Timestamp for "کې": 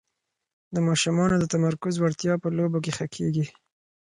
2.83-2.91